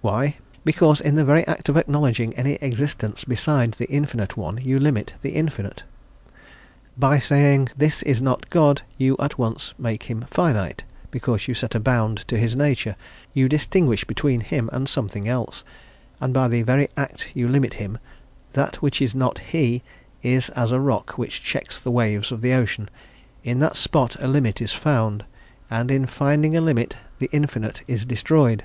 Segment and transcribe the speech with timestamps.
[0.00, 0.36] Why?
[0.64, 5.12] Because in the very act of acknowledging any existence beside the Infinite One you limit
[5.20, 5.84] the Infinite.
[6.98, 11.76] By saying, "This is not God" you at once make him finite, because you set
[11.76, 12.96] a bound to his nature;
[13.32, 15.62] you distinguish between him and something else,
[16.20, 17.98] and by the very act you limit him;
[18.54, 19.84] that which is not he
[20.20, 22.88] is as a rock which checks the waves of the ocean;
[23.44, 25.24] in that spot a limit is found,
[25.70, 28.64] and in finding a limit the Infinite is destroyed.